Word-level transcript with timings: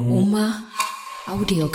Uma 0.00 0.64
Audio 1.26 1.68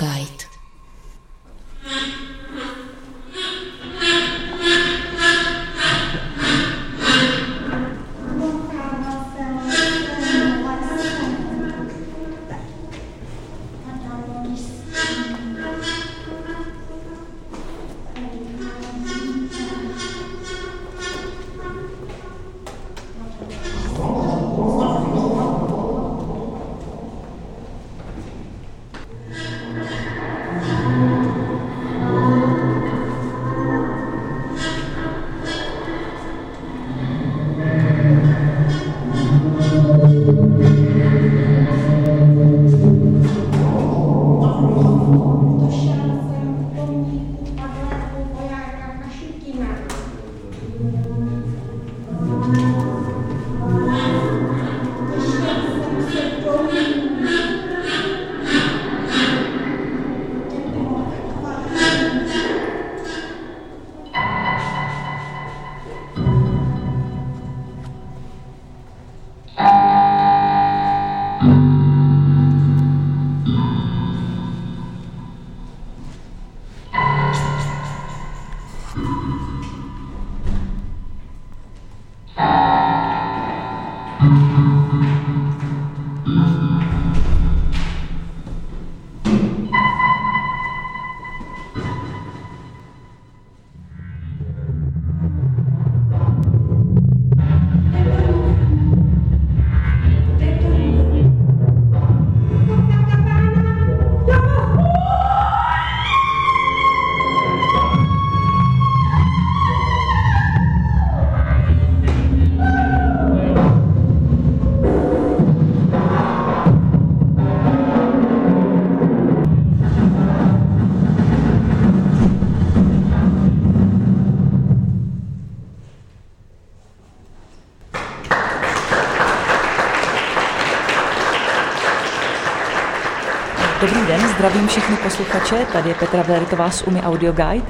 zdravím 134.50 134.68
všechny 134.68 134.98
posluchače, 135.04 135.68
tady 135.74 135.90
je 135.90 135.96
Petra 135.96 136.24
Veleritová 136.24 136.70
z 136.70 136.84
UMI 136.84 137.02
Audio 137.02 137.34
Guide. 137.34 137.66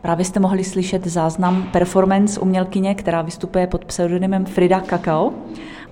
Právě 0.00 0.24
jste 0.24 0.40
mohli 0.40 0.64
slyšet 0.64 1.06
záznam 1.06 1.62
performance 1.72 2.40
umělkyně, 2.40 2.94
která 2.94 3.22
vystupuje 3.22 3.66
pod 3.66 3.84
pseudonymem 3.84 4.44
Frida 4.44 4.80
Kakao 4.80 5.32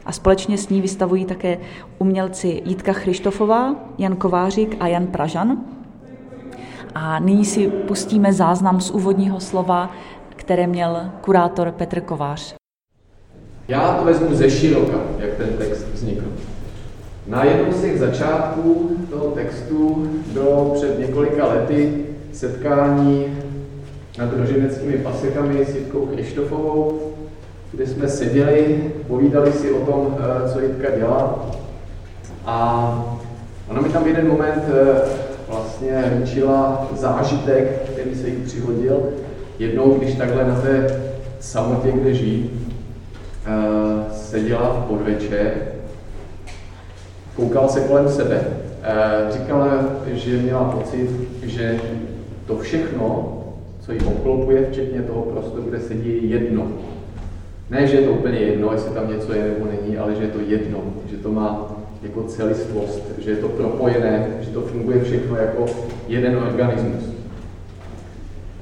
a 0.06 0.12
společně 0.12 0.58
s 0.58 0.68
ní 0.68 0.80
vystavují 0.80 1.24
také 1.24 1.58
umělci 1.98 2.62
Jitka 2.64 2.92
Chryštofová, 2.92 3.74
Jan 3.98 4.16
Kovářik 4.16 4.76
a 4.80 4.86
Jan 4.86 5.06
Pražan. 5.06 5.58
A 6.94 7.18
nyní 7.18 7.44
si 7.44 7.68
pustíme 7.68 8.32
záznam 8.32 8.80
z 8.80 8.90
úvodního 8.90 9.40
slova, 9.40 9.90
které 10.36 10.66
měl 10.66 11.10
kurátor 11.20 11.70
Petr 11.70 12.00
Kovář. 12.00 12.54
Já 13.68 13.94
to 13.94 14.04
vezmu 14.04 14.34
ze 14.34 14.50
široka, 14.50 14.98
jak 15.18 15.34
ten 15.34 15.48
text 15.58 15.86
vznikl. 15.92 16.24
Na 17.26 17.44
jednom 17.44 17.72
z 17.72 17.80
těch 17.80 17.98
začátků 17.98 18.90
toho 19.10 19.26
textu 19.26 20.08
bylo 20.32 20.72
před 20.74 20.98
několika 20.98 21.46
lety 21.46 22.04
setkání 22.32 23.38
nad 24.18 24.32
roženeckými 24.32 24.98
pasekami 24.98 25.64
s 25.64 25.76
Jitkou 25.76 26.06
Krištofovou, 26.06 27.00
kde 27.72 27.86
jsme 27.86 28.08
seděli, 28.08 28.92
povídali 29.08 29.52
si 29.52 29.72
o 29.72 29.86
tom, 29.86 30.16
eh, 30.18 30.48
co 30.52 30.60
Jitka 30.60 30.90
dělá. 30.98 31.50
A 32.46 33.16
ona 33.70 33.80
mi 33.80 33.88
tam 33.88 34.06
jeden 34.06 34.28
moment 34.28 34.62
eh, 34.68 35.00
vlastně 35.48 36.12
řečila 36.18 36.88
zážitek, 36.96 37.90
který 37.92 38.14
se 38.14 38.28
jí 38.28 38.36
přihodil. 38.44 39.02
Jednou, 39.58 39.94
když 39.94 40.14
takhle 40.14 40.44
na 40.44 40.60
té 40.60 41.00
samotě, 41.40 41.92
kde 41.92 42.14
žijí, 42.14 42.50
eh, 43.46 44.12
seděla 44.12 44.68
v 44.68 44.88
podvečer 44.88 45.71
koukala 47.36 47.68
se 47.68 47.80
kolem 47.80 48.08
sebe, 48.08 48.40
eh, 48.82 49.32
říkala, 49.32 49.68
že 50.12 50.36
měla 50.36 50.64
pocit, 50.64 51.10
že 51.42 51.80
to 52.46 52.58
všechno, 52.58 53.38
co 53.80 53.92
ji 53.92 54.00
obklopuje, 54.00 54.66
včetně 54.70 55.02
toho 55.02 55.22
prostoru, 55.22 55.62
kde 55.62 55.80
sedí, 55.80 56.08
je 56.08 56.38
jedno. 56.38 56.66
Ne, 57.70 57.86
že 57.86 57.96
je 57.96 58.06
to 58.06 58.12
úplně 58.12 58.38
jedno, 58.38 58.72
jestli 58.72 58.90
tam 58.90 59.08
něco 59.08 59.32
je 59.32 59.42
nebo 59.42 59.66
není, 59.66 59.98
ale 59.98 60.14
že 60.14 60.22
je 60.22 60.28
to 60.28 60.38
jedno, 60.46 60.78
že 61.10 61.16
to 61.16 61.32
má 61.32 61.72
jako 62.02 62.22
celistvost, 62.22 63.02
že 63.18 63.30
je 63.30 63.36
to 63.36 63.48
propojené, 63.48 64.26
že 64.40 64.50
to 64.50 64.60
funguje 64.60 65.04
všechno 65.04 65.36
jako 65.36 65.66
jeden 66.08 66.36
organismus. 66.36 67.04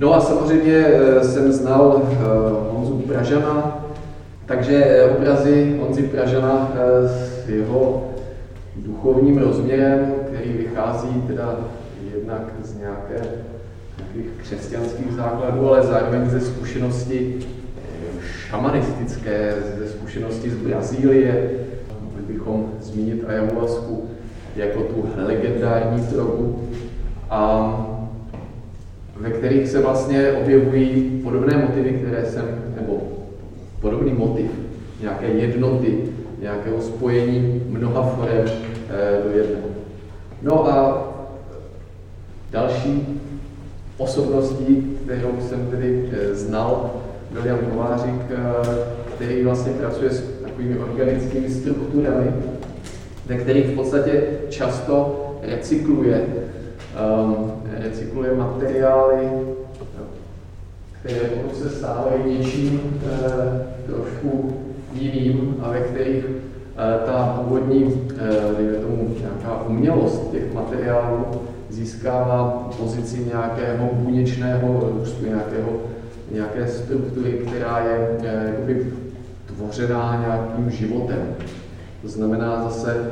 No 0.00 0.14
a 0.14 0.20
samozřejmě 0.20 0.86
eh, 0.86 1.25
jsem 1.25 1.53
znal 1.53 2.03
eh, 2.03 2.16
Honzu 2.72 2.98
Pražana, 2.98 3.84
takže 4.47 5.04
obrazy 5.16 5.76
Honzy 5.80 6.03
Pražana 6.03 6.72
s 7.06 7.48
jeho 7.48 8.09
duchovním 8.86 9.38
rozměrem, 9.38 10.12
který 10.26 10.52
vychází 10.52 11.22
teda 11.26 11.58
jednak 12.14 12.42
z 12.62 12.78
nějaké, 12.78 13.20
nějakých 13.98 14.32
křesťanských 14.42 15.12
základů, 15.12 15.68
ale 15.68 15.82
zároveň 15.82 16.30
ze 16.30 16.41
zkušenosti 16.41 17.36
eh, 17.38 18.20
šamanistické, 18.48 19.54
ze 19.78 19.88
zkušenosti 19.88 20.50
z 20.50 20.56
Brazílie. 20.56 21.50
Mohli 22.04 22.22
bychom 22.32 22.66
zmínit 22.80 23.24
ayahuasku 23.28 24.08
jako 24.56 24.80
tu 24.80 25.04
legendární 25.16 26.02
drogu, 26.02 26.68
a 27.30 27.86
ve 29.16 29.30
kterých 29.30 29.68
se 29.68 29.82
vlastně 29.82 30.32
objevují 30.32 31.20
podobné 31.24 31.56
motivy, 31.56 31.91
které 31.91 32.26
jsem, 32.26 32.44
nebo 32.80 33.02
podobný 33.80 34.12
motiv, 34.12 34.50
nějaké 35.00 35.26
jednoty, 35.26 35.98
nějakého 36.41 36.81
spojení 36.81 37.62
mnoha 37.69 38.03
forem 38.17 38.45
eh, 38.91 39.21
do 39.25 39.39
jedné. 39.39 39.56
No 40.43 40.66
a 40.69 41.09
další 42.51 43.21
osobností, 43.98 44.97
kterou 45.04 45.31
jsem 45.48 45.66
tedy 45.71 46.10
eh, 46.13 46.34
znal, 46.34 46.91
byl 47.31 47.47
Jan 47.47 47.59
Kovářik, 47.59 48.21
eh, 48.31 48.37
který 49.15 49.45
vlastně 49.45 49.72
pracuje 49.72 50.10
s 50.10 50.22
takovými 50.42 50.78
organickými 50.78 51.51
strukturami, 51.51 52.31
ve 53.27 53.36
kterých 53.36 53.66
v 53.66 53.75
podstatě 53.75 54.22
často 54.48 55.16
recykluje, 55.43 56.27
um, 57.25 57.53
recykluje 57.78 58.34
materiály, 58.34 59.28
které 61.01 61.31
se 61.53 61.71
stávají 61.71 62.39
něčím 62.39 63.01
eh, 63.07 63.66
trošku 63.86 64.57
jiným 64.92 65.57
a 65.63 65.71
ve 65.71 65.81
kterých 65.81 66.25
eh, 66.25 67.07
ta 67.07 67.41
původní, 67.41 68.10
eh, 68.10 68.54
dejme 68.57 68.77
tomu, 68.77 69.16
nějaká 69.21 69.63
umělost 69.66 70.31
těch 70.31 70.54
materiálů 70.54 71.27
získává 71.69 72.71
pozici 72.78 73.25
nějakého 73.25 73.89
buněčného 73.92 74.91
růstu, 74.92 75.27
nějakého, 75.27 75.81
nějaké 76.33 76.66
struktury, 76.66 77.33
která 77.33 77.78
je 77.78 78.19
eh, 78.22 78.45
jakoby 78.47 78.92
tvořená 79.47 80.25
nějakým 80.27 80.71
životem. 80.71 81.34
To 82.03 82.09
znamená 82.09 82.63
zase 82.65 83.10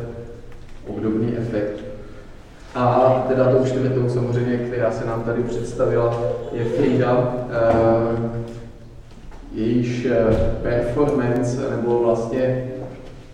obdobný 0.87 1.37
efekt 1.37 1.85
A 2.75 3.25
teda 3.29 3.51
tou 3.51 3.65
čtvrtou 3.65 4.09
samozřejmě, 4.09 4.57
která 4.57 4.91
se 4.91 5.07
nám 5.07 5.23
tady 5.23 5.43
představila, 5.43 6.23
je 6.53 6.65
Frida, 6.65 7.35
jejíž 9.55 10.07
eh, 10.11 10.27
performance 10.63 11.71
nebo 11.77 11.99
vlastně 11.99 12.65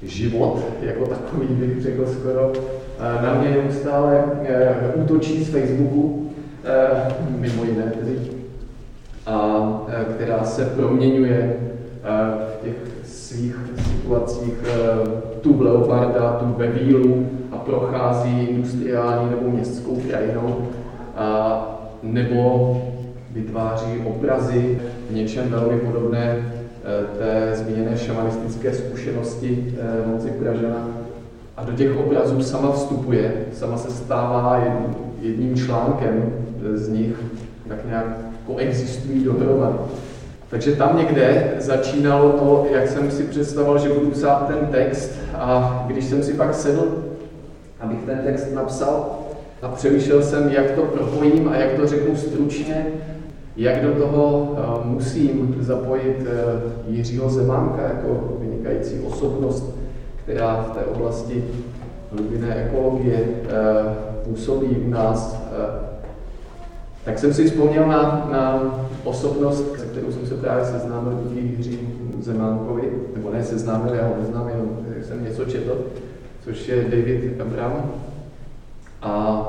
život 0.03 0.65
jako 0.83 1.07
takový 1.07 1.47
bych 1.47 1.83
řekl 1.83 2.07
skoro, 2.07 2.53
eh, 2.99 3.23
na 3.23 3.35
mě 3.35 3.51
neustále 3.51 4.25
útočí 4.95 5.45
z 5.45 5.49
Facebooku, 5.49 6.31
mimo 7.39 7.65
jiné 7.65 7.83
tedy, 7.83 8.19
a 9.27 9.87
která 10.15 10.45
se 10.45 10.65
proměňuje 10.65 11.57
v 12.03 12.65
těch 12.65 12.75
svých 13.05 13.57
situacích 13.93 14.55
tu 15.41 15.55
v 15.55 15.63
Leoparda, 15.63 16.33
tu 16.33 16.55
ve 16.57 16.67
Vílu 16.67 17.27
a 17.53 17.57
prochází 17.57 18.47
industriální 18.51 19.31
nebo 19.31 19.51
městskou 19.51 19.97
krajinou, 20.09 20.67
a, 21.17 21.79
nebo 22.03 22.83
vytváří 23.31 24.03
obrazy 24.07 24.79
v 25.11 25.15
něčem 25.15 25.49
velmi 25.49 25.81
podobné 25.81 26.23
e, 26.25 27.19
té 27.19 27.57
zmíněné 27.57 27.99
šamanistické 27.99 28.75
zkušenosti 28.75 29.75
e, 29.79 30.09
moci 30.09 30.31
Pražana. 30.31 30.89
A 31.57 31.65
do 31.65 31.73
těch 31.73 31.97
obrazů 31.97 32.43
sama 32.43 32.73
vstupuje, 32.73 33.35
sama 33.53 33.77
se 33.77 33.91
stává 33.91 34.63
jedním 35.21 35.57
článkem 35.57 36.33
z 36.75 36.89
nich, 36.89 37.17
tak 37.69 37.79
nějak 37.87 38.07
koexistují 38.47 39.25
dohromady. 39.25 39.79
Takže 40.49 40.73
tam 40.73 40.99
někde 40.99 41.53
začínalo 41.59 42.33
to, 42.33 42.67
jak 42.71 42.89
jsem 42.89 43.11
si 43.11 43.23
představoval, 43.23 43.79
že 43.79 43.89
budu 43.89 44.11
psát 44.11 44.47
ten 44.47 44.67
text 44.67 45.11
a 45.35 45.85
když 45.87 46.05
jsem 46.05 46.23
si 46.23 46.33
pak 46.35 46.55
sedl, 46.55 47.05
abych 47.81 47.99
ten 48.07 48.19
text 48.19 48.55
napsal 48.55 49.19
a 49.63 49.69
přemýšlel 49.69 50.23
jsem, 50.23 50.49
jak 50.49 50.71
to 50.71 50.83
propojím 50.83 51.49
a 51.49 51.57
jak 51.57 51.73
to 51.73 51.87
řeknu 51.87 52.17
stručně, 52.17 52.87
jak 53.57 53.85
do 53.85 53.95
toho 53.95 54.39
uh, 54.39 54.87
musím 54.87 55.57
zapojit 55.61 56.21
uh, 56.21 56.95
Jiřího 56.95 57.29
Zemánka 57.29 57.83
jako 57.83 58.37
vynikající 58.41 59.01
osobnost, 59.01 59.79
která 60.17 60.63
v 60.63 60.71
té 60.71 60.85
oblasti 60.85 61.45
hlubinné 62.13 62.65
ekologie 62.65 63.19
uh, 63.19 63.93
působí 64.25 64.67
u 64.67 64.91
nás 64.91 65.45
tak 67.05 67.19
jsem 67.19 67.35
si 67.35 67.45
vzpomněl 67.45 67.87
na, 67.87 68.29
na 68.33 68.75
osobnost, 69.05 69.79
se 69.79 69.87
kterou 69.87 70.13
jsem 70.13 70.27
se 70.27 70.35
právě 70.35 70.65
seznámil 70.65 71.19
díky 71.29 71.41
Jiří 71.41 71.79
Zemánkovi, 72.21 72.93
nebo 73.17 73.31
ne 73.31 73.45
seznámil, 73.45 73.95
já 73.95 74.07
ho 74.07 74.15
neznám, 74.21 74.49
jenom 74.49 74.79
jsem 75.03 75.25
něco 75.25 75.45
četl, 75.45 75.87
což 76.45 76.69
je 76.69 76.83
David 76.83 77.41
Abram. 77.41 77.91
A 79.03 79.43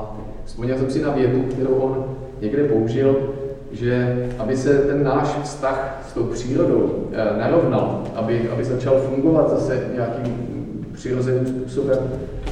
vzpomněl 0.44 0.78
jsem 0.78 0.90
si 0.90 1.02
na 1.02 1.12
větu, 1.12 1.42
kterou 1.42 1.74
on 1.74 2.16
někde 2.40 2.64
použil, 2.64 3.34
že 3.72 4.26
aby 4.38 4.56
se 4.56 4.78
ten 4.78 5.04
náš 5.04 5.38
vztah 5.42 6.02
s 6.08 6.12
tou 6.12 6.24
přírodou 6.24 7.08
eh, 7.12 7.38
narovnal, 7.38 8.02
aby, 8.14 8.48
aby 8.48 8.64
začal 8.64 9.00
fungovat 9.00 9.50
zase 9.50 9.84
nějakým 9.94 10.56
přirozeným 10.92 11.46
způsobem, 11.46 11.98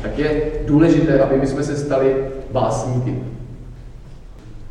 tak 0.03 0.19
je 0.19 0.43
důležité, 0.67 1.21
aby 1.21 1.37
my 1.37 1.47
jsme 1.47 1.63
se 1.63 1.77
stali 1.77 2.17
básníky. 2.53 3.19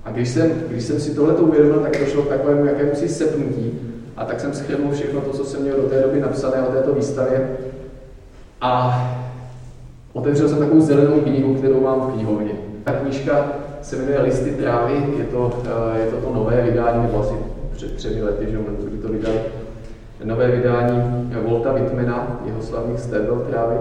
A 0.06 0.12
když 0.12 0.30
jsem, 0.30 0.52
když 0.70 0.84
jsem 0.84 1.00
si 1.00 1.16
tohle 1.16 1.34
uvědomil, 1.34 1.80
tak 1.80 2.00
došlo 2.00 2.22
k 2.22 2.30
takovému 2.30 2.66
jakémusi 2.66 3.10
sepnutí. 3.10 3.80
A 4.18 4.26
tak 4.26 4.40
jsem 4.40 4.54
schrnul 4.54 4.92
všechno 4.92 5.22
to, 5.22 5.30
co 5.32 5.46
jsem 5.46 5.62
měl 5.62 5.76
do 5.76 5.90
té 5.90 6.02
doby 6.02 6.22
napsané 6.22 6.68
o 6.68 6.72
této 6.72 6.94
výstavě. 6.94 7.50
A 8.62 9.04
otevřel 10.14 10.50
jsem 10.50 10.58
takovou 10.58 10.82
zelenou 10.82 11.22
knihu, 11.22 11.56
kterou 11.56 11.82
mám 11.82 12.02
v 12.02 12.14
knihovně. 12.14 12.52
Ta 12.84 12.92
knížka 12.92 13.54
se 13.84 13.96
jmenuje 13.96 14.22
Listy 14.22 14.52
trávy, 14.52 14.94
je 15.18 15.24
to, 15.24 15.64
eh, 15.66 16.00
je 16.00 16.12
to 16.12 16.18
to 16.18 16.34
nové 16.34 16.62
vydání, 16.62 17.02
nebo 17.02 17.20
asi 17.20 17.34
před 17.76 17.96
třemi 17.96 18.24
lety, 18.24 18.46
že 18.52 18.58
kdy 18.88 18.98
to 18.98 19.08
vydali. 19.08 19.40
Nové 20.24 20.52
vydání 20.52 21.30
Volta 21.48 21.72
Whitmana, 21.74 22.42
jeho 22.46 22.62
slavných 22.62 23.00
stébel 23.00 23.46
trávy. 23.50 23.76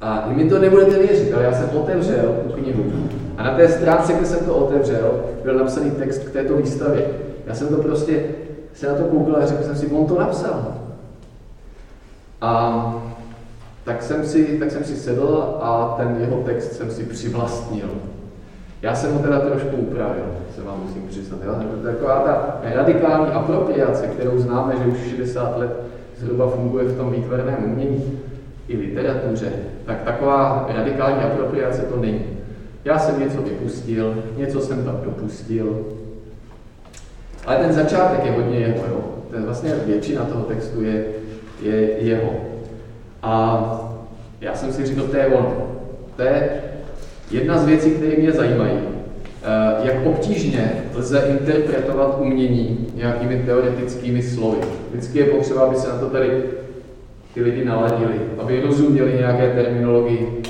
A 0.00 0.28
vy 0.28 0.34
mi 0.44 0.50
to 0.50 0.58
nebudete 0.58 0.98
věřit, 0.98 1.34
ale 1.34 1.44
já 1.44 1.52
jsem 1.52 1.70
otevřel 1.76 2.36
tu 2.46 2.52
knihu 2.52 2.84
a 3.36 3.42
na 3.42 3.56
té 3.56 3.68
stránce, 3.68 4.12
kde 4.12 4.26
jsem 4.26 4.46
to 4.46 4.54
otevřel, 4.54 5.24
byl 5.42 5.54
napsaný 5.54 5.90
text 5.90 6.18
k 6.18 6.32
této 6.32 6.56
výstavě. 6.56 7.06
Já 7.46 7.54
jsem 7.54 7.68
to 7.68 7.76
prostě 7.76 8.24
se 8.74 8.88
na 8.88 8.94
to 8.94 9.04
koukal 9.04 9.36
a 9.36 9.46
řekl 9.46 9.62
jsem 9.62 9.76
si, 9.76 9.86
on 9.86 10.06
to 10.06 10.20
napsal. 10.20 10.74
A 12.40 13.02
tak 13.84 14.02
jsem 14.02 14.26
si, 14.26 14.58
tak 14.58 14.70
jsem 14.70 14.84
si 14.84 14.96
sedl 14.96 15.58
a 15.60 15.94
ten 15.96 16.16
jeho 16.20 16.36
text 16.36 16.72
jsem 16.72 16.90
si 16.90 17.04
přivlastnil. 17.04 17.88
Já 18.86 18.94
jsem 18.94 19.12
ho 19.12 19.18
teda 19.18 19.40
trošku 19.40 19.76
upravil, 19.76 20.24
se 20.54 20.62
vám 20.62 20.82
musím 20.86 21.08
přiznat. 21.08 21.40
Taková 21.82 22.20
ta 22.20 22.60
radikální 22.62 23.26
apropriace, 23.26 24.06
kterou 24.06 24.38
známe, 24.38 24.74
že 24.76 24.90
už 24.90 24.98
60 25.10 25.58
let 25.58 25.70
zhruba 26.16 26.48
funguje 26.48 26.84
v 26.84 26.96
tom 26.96 27.12
výtvarném 27.12 27.56
umění 27.64 28.18
i 28.68 28.76
literatuře, 28.76 29.52
tak 29.86 30.02
taková 30.02 30.68
radikální 30.76 31.22
apropriace 31.22 31.82
to 31.82 32.00
není. 32.00 32.20
Já 32.84 32.98
jsem 32.98 33.20
něco 33.20 33.42
vypustil, 33.42 34.24
něco 34.36 34.60
jsem 34.60 34.84
tam 34.84 35.00
dopustil, 35.04 35.86
ale 37.46 37.56
ten 37.56 37.72
začátek 37.72 38.24
je 38.24 38.32
hodně 38.32 38.58
jeho, 38.58 38.86
jo. 38.90 39.00
Ten 39.30 39.44
vlastně 39.44 39.74
většina 39.86 40.24
toho 40.24 40.42
textu 40.42 40.82
je, 40.82 41.04
je 41.62 41.90
jeho. 41.98 42.30
A 43.22 43.64
já 44.40 44.54
jsem 44.54 44.72
si 44.72 44.86
říkal, 44.86 45.04
to 45.04 45.16
je 45.16 45.26
on. 45.26 45.46
To 46.16 46.22
je 46.22 46.65
jedna 47.30 47.58
z 47.58 47.66
věcí, 47.66 47.90
které 47.90 48.16
mě 48.16 48.32
zajímají. 48.32 48.78
Eh, 49.48 49.86
jak 49.86 50.06
obtížně 50.06 50.72
lze 50.94 51.20
interpretovat 51.28 52.18
umění 52.20 52.86
nějakými 52.94 53.42
teoretickými 53.46 54.22
slovy. 54.22 54.58
Vždycky 54.90 55.18
je 55.18 55.24
potřeba, 55.24 55.60
aby 55.60 55.76
se 55.76 55.88
na 55.88 55.98
to 55.98 56.06
tady 56.06 56.42
ty 57.34 57.42
lidi 57.42 57.64
naladili, 57.64 58.14
aby 58.38 58.60
rozuměli 58.60 59.14
nějaké 59.18 59.50
terminologii, 59.50 60.42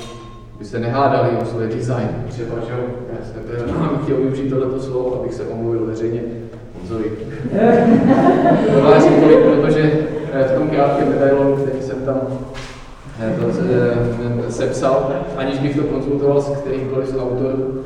aby 0.55 0.65
se 0.65 0.79
nehádali 0.79 1.29
o 1.41 1.45
svůj 1.45 1.67
design. 1.67 2.09
Třeba, 2.29 2.55
že 2.67 2.73
já 3.19 3.25
jsem 3.25 3.79
mám 3.79 3.99
chtěl 4.03 4.17
využít 4.17 4.49
tohleto 4.49 4.79
slovo, 4.79 5.19
abych 5.19 5.33
se 5.33 5.43
omluvil 5.43 5.85
veřejně 5.85 6.21
Honzovi. 6.79 7.11
Tolik, 9.21 9.39
protože 9.39 9.91
eh, 10.33 10.43
v 10.43 10.51
tom 10.51 10.69
krátkém 10.69 11.09
medailonu, 11.09 11.55
který 11.55 11.81
jsem 11.81 12.01
tam 12.01 12.21
to 13.17 13.49
eh, 13.49 14.51
sepsal, 14.51 15.13
aniž 15.37 15.59
bych 15.59 15.75
to 15.75 15.83
konzultoval 15.83 16.41
s 16.41 16.49
kterýmkoliv 16.49 17.07
z 17.07 17.17
autorů, 17.17 17.83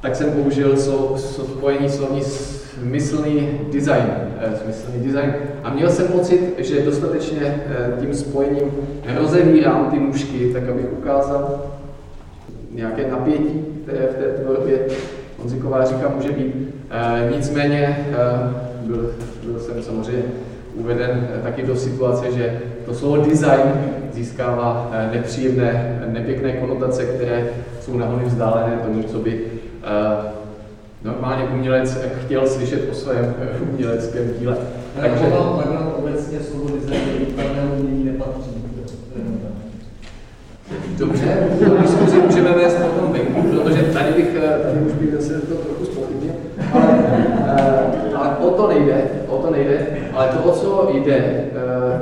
tak 0.00 0.16
jsem 0.16 0.32
použil 0.32 0.76
spojení 1.16 1.88
slovní 1.88 2.22
smyslný 2.22 3.48
design, 3.72 4.06
smyslný 4.62 5.06
design. 5.06 5.34
A 5.64 5.74
měl 5.74 5.90
jsem 5.90 6.08
pocit, 6.08 6.54
že 6.58 6.82
dostatečně 6.82 7.64
tím 8.00 8.14
spojením 8.14 8.70
rozevírám 9.16 9.90
ty 9.90 9.98
nůžky, 9.98 10.50
tak 10.52 10.68
abych 10.68 10.92
ukázal 10.92 11.66
nějaké 12.70 13.10
napětí, 13.10 13.64
které 13.82 14.06
v 14.06 14.14
té 14.14 14.42
tvorbě 14.42 14.78
Honziková 15.38 15.84
říká 15.84 16.12
může 16.16 16.32
být. 16.32 16.74
nicméně 17.36 18.06
byl, 18.86 19.10
byl 19.44 19.60
jsem 19.60 19.82
samozřejmě 19.82 20.22
uveden 20.76 21.28
taky 21.42 21.62
do 21.62 21.76
situace, 21.76 22.32
že 22.32 22.60
to 22.86 22.94
slovo 22.94 23.16
design 23.16 23.62
získává 24.12 24.90
nepříjemné, 25.12 26.02
nepěkné 26.06 26.52
konotace, 26.52 27.04
které 27.04 27.46
jsou 27.80 27.96
nahony 27.96 28.24
vzdálené 28.24 28.76
tomu, 28.76 29.02
co 29.02 29.18
by 29.18 29.40
normálně 31.04 31.44
umělec 31.44 31.98
chtěl 32.24 32.46
slyšet 32.46 32.90
o 32.90 32.94
svém 32.94 33.34
uměleckém 33.72 34.24
díle. 34.38 34.56
Takže 35.00 35.24
vám 35.24 35.92
obecně 35.98 36.40
slovo 36.40 36.68
design 36.68 37.00
do 37.12 37.18
výtvarného 37.26 37.68
umění 37.78 38.04
nepatří. 38.04 38.50
Dobře, 40.98 41.48
tu 41.64 41.76
diskuzi 41.82 42.16
můžeme 42.16 42.52
vést 42.52 42.74
potom 42.74 43.12
venku, 43.12 43.42
protože 43.42 43.82
tady 43.82 44.12
bych, 44.12 44.28
tady 44.62 44.80
už 44.86 44.92
bych 44.92 45.14
zase 45.14 45.40
to 45.40 45.54
trochu 45.54 45.84
spochybnil, 45.84 46.32
ale, 46.72 46.98
ale 48.14 48.36
o 48.36 48.50
to 48.50 48.68
nejde, 48.68 49.04
o 49.28 49.36
to 49.36 49.50
nejde, 49.50 49.85
ale 50.16 50.28
to, 50.28 50.38
o 50.38 50.52
co 50.52 50.90
jde, 50.94 51.44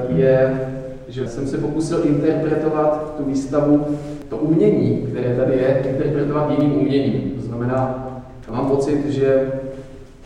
je, 0.09 0.61
že 1.09 1.29
jsem 1.29 1.47
se 1.47 1.59
pokusil 1.59 2.01
interpretovat 2.05 3.15
tu 3.17 3.25
výstavu, 3.25 3.87
to 4.29 4.37
umění, 4.37 5.07
které 5.11 5.37
tady 5.37 5.53
je, 5.53 5.83
interpretovat 5.91 6.51
jiným 6.51 6.79
uměním. 6.79 7.33
To 7.37 7.47
znamená, 7.47 8.09
mám 8.51 8.67
pocit, 8.67 9.07
že 9.07 9.53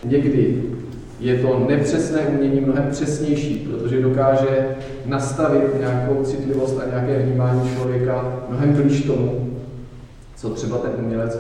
někdy 0.04 0.62
je 1.20 1.38
to 1.38 1.64
nepřesné 1.68 2.20
umění 2.20 2.60
mnohem 2.60 2.84
přesnější, 2.90 3.58
protože 3.58 4.02
dokáže 4.02 4.68
nastavit 5.06 5.80
nějakou 5.80 6.22
citlivost 6.22 6.80
a 6.80 6.90
nějaké 6.90 7.18
vnímání 7.18 7.70
člověka 7.76 8.42
mnohem 8.48 8.72
blíž 8.72 9.02
tomu, 9.02 9.50
co 10.36 10.50
třeba 10.50 10.78
ten 10.78 10.90
umělec 10.98 11.38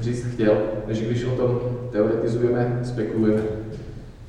říct 0.00 0.24
chtěl, 0.24 0.56
než 0.88 1.00
když 1.00 1.24
o 1.24 1.30
tom 1.30 1.60
teoretizujeme, 1.92 2.80
spekulujeme. 2.84 3.42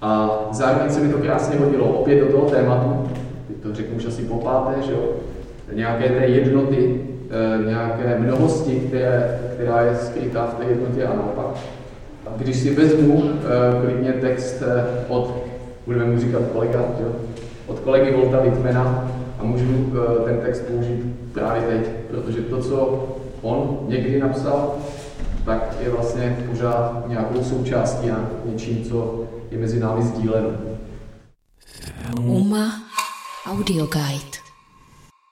A 0.01 0.39
zároveň 0.51 0.89
se 0.89 0.99
mi 0.99 1.13
to 1.13 1.17
krásně 1.17 1.57
hodilo 1.59 1.85
opět 1.85 2.19
do 2.19 2.25
toho 2.25 2.49
tématu, 2.49 3.09
teď 3.47 3.57
to 3.57 3.75
řeknu 3.75 3.97
už 3.97 4.05
asi 4.05 4.21
po 4.21 4.35
páté, 4.35 4.81
že 4.81 4.91
jo, 4.91 5.09
nějaké 5.73 6.09
té 6.09 6.25
jednoty 6.25 7.01
e, 7.29 7.65
nějaké 7.65 8.19
mnohosti, 8.19 8.75
které, 8.75 9.39
která 9.53 9.81
je 9.81 9.95
skrytá 9.95 10.45
v 10.45 10.53
té 10.53 10.69
jednotě 10.69 11.05
a 11.05 11.15
naopak. 11.15 11.45
A 12.27 12.29
když 12.37 12.55
si 12.55 12.75
vezmu 12.75 13.23
e, 13.23 13.85
klidně 13.85 14.13
text 14.13 14.61
e, 14.61 14.85
od, 15.07 15.35
budeme 15.85 16.05
mu 16.05 16.19
říkat 16.19 16.41
kolega, 16.53 16.79
jo? 16.79 17.11
od 17.67 17.79
kolegy 17.79 18.11
Volta 18.11 18.39
Wittmana 18.39 19.11
a 19.39 19.43
můžu 19.43 19.93
ten 20.25 20.37
text 20.37 20.61
použít 20.61 21.15
právě 21.33 21.61
teď, 21.61 21.89
protože 22.11 22.41
to, 22.41 22.57
co 22.57 23.07
on 23.41 23.79
někdy 23.87 24.19
napsal, 24.19 24.75
tak 25.45 25.75
je 25.83 25.89
vlastně 25.89 26.37
pořád 26.49 27.03
nějakou 27.07 27.43
součástí 27.43 28.11
a 28.11 28.19
něčím, 28.45 28.83
co 28.83 29.23
je 29.51 29.57
mezi 29.57 29.79
námi 29.79 30.03
sdíleno. 30.03 30.49
UMA 32.25 32.81
Audio 33.45 33.87
Guide. 33.87 34.38